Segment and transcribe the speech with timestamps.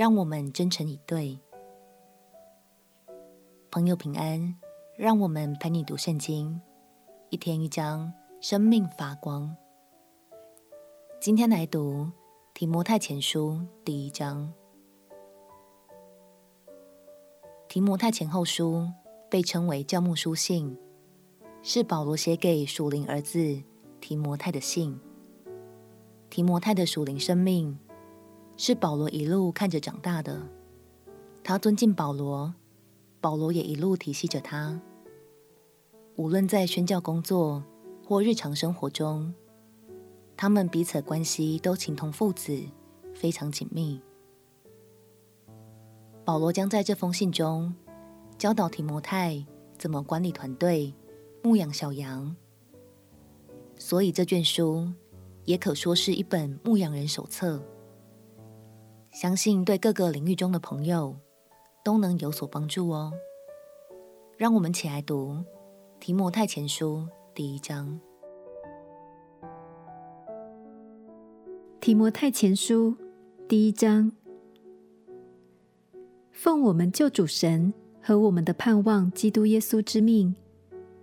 [0.00, 1.38] 让我们真诚以对，
[3.70, 4.56] 朋友平安。
[4.96, 6.58] 让我们陪你读圣经，
[7.28, 9.54] 一天一章，生命发光。
[11.20, 12.10] 今天来读
[12.54, 14.50] 提摩太前书第一章。
[17.68, 18.88] 提摩太前后书
[19.28, 20.78] 被称为教牧书信，
[21.62, 23.62] 是保罗写给属灵儿子
[24.00, 24.98] 提摩太的信。
[26.30, 27.78] 提摩太的属灵生命。
[28.62, 30.38] 是保罗一路看着长大的，
[31.42, 32.52] 他尊敬保罗，
[33.18, 34.78] 保罗也一路提携着他。
[36.16, 37.64] 无论在宣教工作
[38.06, 39.32] 或日常生活中，
[40.36, 42.62] 他们彼此关系都情同父子，
[43.14, 43.98] 非常紧密。
[46.22, 47.74] 保罗将在这封信中
[48.36, 49.42] 教导提摩太
[49.78, 50.92] 怎么管理团队、
[51.42, 52.36] 牧养小羊，
[53.78, 54.86] 所以这卷书
[55.46, 57.58] 也可说是一本牧羊人手册。
[59.10, 61.16] 相信对各个领域中的朋友
[61.84, 63.12] 都能有所帮助哦。
[64.36, 65.32] 让我们起来读
[65.98, 66.98] 《提摩太前书》
[67.34, 68.00] 第一章。
[71.80, 72.92] 《提摩太前书》
[73.48, 74.12] 第一章，
[76.30, 80.36] 奉我们救主神和我们的盼望基督耶稣之命，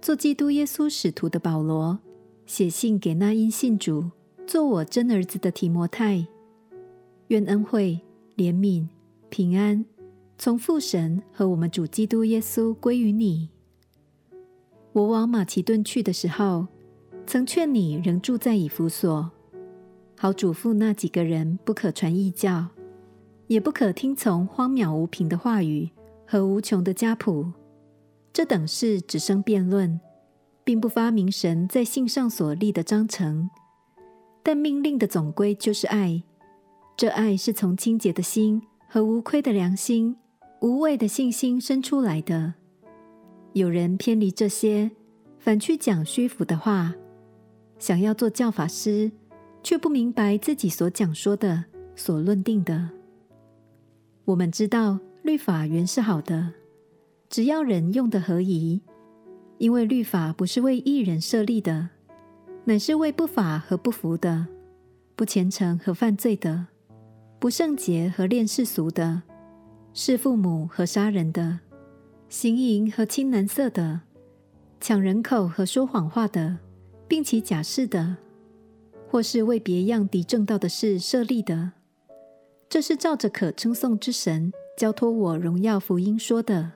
[0.00, 1.98] 做基督耶稣使徒的保罗，
[2.46, 4.10] 写信给那因信主
[4.46, 6.26] 做我真儿子的提摩太。
[7.30, 8.00] 愿恩惠、
[8.36, 8.88] 怜悯、
[9.28, 9.84] 平安，
[10.36, 13.48] 从父神和我们主基督耶稣归于你。
[14.92, 16.66] 我往马其顿去的时候，
[17.28, 19.30] 曾劝你仍住在以弗所，
[20.18, 22.66] 好嘱咐那几个人不可传异教，
[23.46, 25.88] 也不可听从荒渺无凭的话语
[26.26, 27.52] 和无穷的家谱。
[28.32, 30.00] 这等事只生辩论，
[30.64, 33.48] 并不发明神在信上所立的章程。
[34.42, 36.24] 但命令的总归就是爱。
[37.00, 40.14] 这爱是从清洁的心和无愧的良心、
[40.60, 42.52] 无畏的信心生出来的。
[43.54, 44.90] 有人偏离这些，
[45.38, 46.94] 反去讲虚浮的话，
[47.78, 49.10] 想要做教法师，
[49.62, 51.64] 却不明白自己所讲说的、
[51.96, 52.90] 所论定的。
[54.26, 56.52] 我们知道律法原是好的，
[57.30, 58.82] 只要人用的合宜，
[59.56, 61.88] 因为律法不是为义人设立的，
[62.64, 64.46] 乃是为不法和不服的、
[65.16, 66.66] 不虔诚和犯罪的。
[67.40, 69.22] 不圣洁和恋世俗的，
[69.94, 71.60] 弑父母和杀人的，
[72.28, 74.02] 行淫和亲男色的，
[74.78, 76.58] 抢人口和说谎话的，
[77.08, 78.18] 并起假誓的，
[79.08, 81.72] 或是为别样敌正道的事设立的，
[82.68, 86.72] 这是照着可称颂之神交托我荣耀福音说的。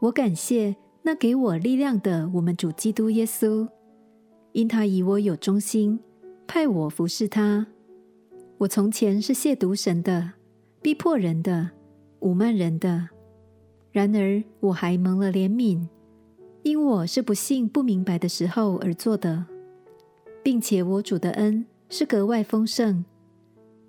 [0.00, 3.68] 我感谢那给我力量的我们主基督耶稣，
[4.50, 6.00] 因他以我有忠心，
[6.48, 7.68] 派我服侍他。
[8.62, 10.34] 我从前是亵渎神的，
[10.80, 11.70] 逼迫人的，
[12.20, 13.08] 侮慢人的。
[13.90, 15.88] 然而我还蒙了怜悯，
[16.62, 19.46] 因我是不信不明白的时候而做的，
[20.44, 23.04] 并且我主的恩是格外丰盛，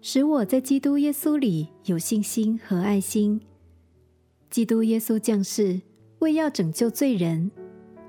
[0.01, 3.39] 使我在基督耶稣里有信心和爱心。
[4.49, 5.79] 基督耶稣降世
[6.17, 7.51] 为要拯救罪人，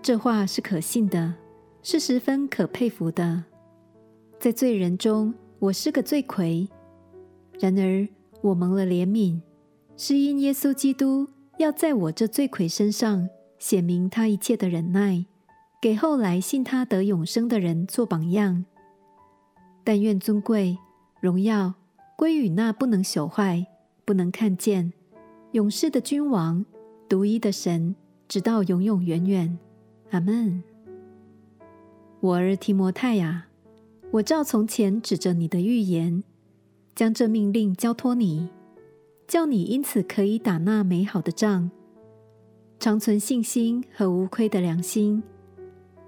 [0.01, 1.35] 这话是可信的，
[1.83, 3.45] 是十分可佩服的。
[4.41, 6.69] 在罪人中，我是个罪魁，
[7.59, 8.07] 然而
[8.43, 9.41] 我蒙了怜悯，
[9.97, 11.27] 是因耶稣基督
[11.57, 13.27] 要在我这罪魁身上
[13.59, 15.25] 显明他一切的忍耐，
[15.81, 18.67] 给后来信他得永生的人做榜样。
[19.83, 20.77] 但愿尊贵、
[21.19, 21.73] 荣耀
[22.15, 23.67] 归与那不能朽坏、
[24.05, 24.93] 不能看见、
[25.53, 26.67] 永世的君王、
[27.09, 27.97] 独一的神，
[28.29, 29.59] 直到永永远远。
[30.11, 30.63] 阿门。
[32.21, 33.47] 我儿提摩太啊。
[34.15, 36.23] 我照从前指着你的预言，
[36.95, 38.49] 将这命令交托你，
[39.27, 41.69] 叫你因此可以打那美好的仗，
[42.79, 45.21] 常存信心和无愧的良心。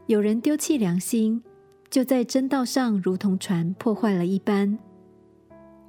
[0.07, 1.43] 有人丢弃良心，
[1.91, 4.79] 就在真道上如同船破坏了一般。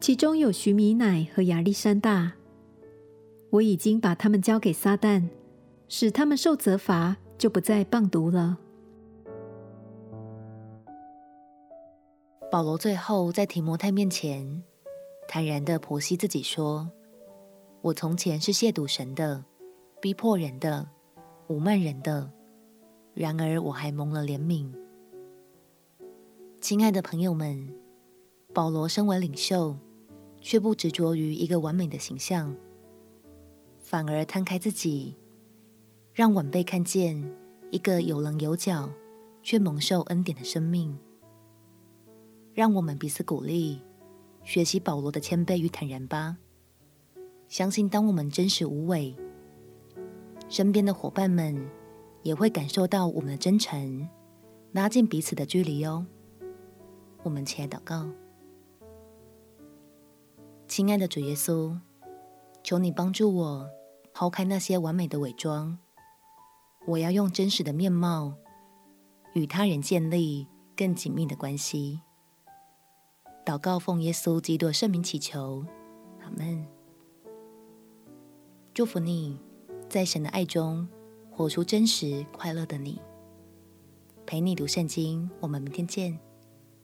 [0.02, 2.34] 其中有徐米乃和亚历山大，
[3.52, 5.28] 我已经把他们交给撒旦，
[5.88, 8.58] 使他们受责罚，就不再谤渎了。
[12.50, 14.64] 保罗最后在提摩太面前
[15.28, 16.90] 坦然地剖析自己说
[17.84, 19.44] ：“我从前是亵渎神的，
[20.02, 20.88] 逼迫人的，
[21.50, 22.32] 侮慢人的。
[23.14, 24.72] 然而我还蒙了怜悯。
[26.62, 27.70] 亲爱的朋友们，
[28.54, 29.76] 保罗身为领袖，
[30.40, 32.56] 却不执着于一个完美的形象，
[33.80, 35.18] 反而摊开自己，
[36.14, 37.22] 让晚辈看见
[37.72, 38.90] 一个有棱有角
[39.44, 40.98] 却蒙受恩典的生命。
[42.58, 43.80] 让我们彼此鼓励，
[44.44, 46.38] 学习保罗的谦卑与坦然吧。
[47.48, 49.16] 相信当我们真实无伪，
[50.50, 51.70] 身边的伙伴们
[52.24, 54.10] 也会感受到我们的真诚，
[54.72, 56.08] 拉近彼此的距离哦。
[57.22, 58.10] 我们起来祷告，
[60.68, 61.78] 亲爱的主耶稣，
[62.64, 63.70] 求你帮助我
[64.16, 65.78] 抛开那些完美的伪装，
[66.88, 68.34] 我要用真实的面貌
[69.34, 72.02] 与他人建立更紧密的关系。
[73.48, 75.66] 祷告奉耶稣基督圣名祈求，
[76.22, 76.68] 阿门。
[78.74, 79.40] 祝福你，
[79.88, 80.86] 在神的爱中
[81.32, 83.02] 活出真实快乐的你。
[84.26, 86.20] 陪你读圣经，我们明天见。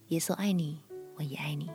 [0.07, 0.79] 耶稣爱你，
[1.17, 1.69] 我也爱你。